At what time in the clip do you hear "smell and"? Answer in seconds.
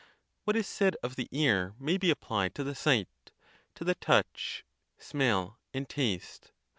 4.97-5.87